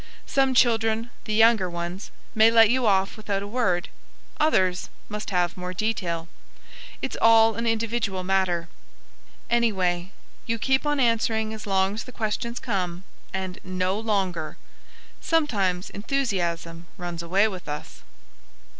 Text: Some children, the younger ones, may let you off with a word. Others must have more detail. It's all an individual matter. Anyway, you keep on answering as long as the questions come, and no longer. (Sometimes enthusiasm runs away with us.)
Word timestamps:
Some 0.25 0.55
children, 0.55 1.11
the 1.25 1.33
younger 1.35 1.69
ones, 1.69 2.09
may 2.33 2.49
let 2.49 2.71
you 2.71 2.87
off 2.87 3.15
with 3.15 3.29
a 3.29 3.45
word. 3.45 3.87
Others 4.39 4.89
must 5.09 5.29
have 5.29 5.55
more 5.55 5.75
detail. 5.75 6.27
It's 7.03 7.15
all 7.21 7.53
an 7.53 7.67
individual 7.67 8.23
matter. 8.23 8.67
Anyway, 9.47 10.11
you 10.47 10.57
keep 10.57 10.87
on 10.87 10.99
answering 10.99 11.53
as 11.53 11.67
long 11.67 11.93
as 11.93 12.05
the 12.05 12.11
questions 12.11 12.57
come, 12.59 13.03
and 13.31 13.59
no 13.63 13.99
longer. 13.99 14.57
(Sometimes 15.21 15.91
enthusiasm 15.91 16.87
runs 16.97 17.21
away 17.21 17.47
with 17.47 17.67
us.) 17.69 18.01